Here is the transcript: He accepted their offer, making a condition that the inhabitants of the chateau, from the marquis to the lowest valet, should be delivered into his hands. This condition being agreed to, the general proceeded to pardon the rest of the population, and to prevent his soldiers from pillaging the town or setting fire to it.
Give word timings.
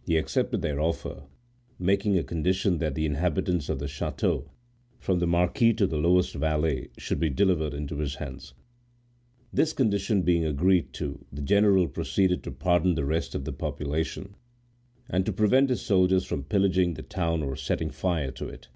He 0.00 0.16
accepted 0.16 0.62
their 0.62 0.80
offer, 0.80 1.24
making 1.78 2.16
a 2.16 2.22
condition 2.24 2.78
that 2.78 2.94
the 2.94 3.04
inhabitants 3.04 3.68
of 3.68 3.78
the 3.80 3.86
chateau, 3.86 4.50
from 4.98 5.18
the 5.18 5.26
marquis 5.26 5.74
to 5.74 5.86
the 5.86 5.98
lowest 5.98 6.34
valet, 6.34 6.88
should 6.96 7.20
be 7.20 7.28
delivered 7.28 7.74
into 7.74 7.98
his 7.98 8.14
hands. 8.14 8.54
This 9.52 9.74
condition 9.74 10.22
being 10.22 10.46
agreed 10.46 10.94
to, 10.94 11.22
the 11.30 11.42
general 11.42 11.86
proceeded 11.86 12.42
to 12.44 12.50
pardon 12.50 12.94
the 12.94 13.04
rest 13.04 13.34
of 13.34 13.44
the 13.44 13.52
population, 13.52 14.36
and 15.10 15.26
to 15.26 15.34
prevent 15.34 15.68
his 15.68 15.82
soldiers 15.82 16.24
from 16.24 16.44
pillaging 16.44 16.94
the 16.94 17.02
town 17.02 17.42
or 17.42 17.54
setting 17.54 17.90
fire 17.90 18.30
to 18.30 18.48
it. 18.48 18.68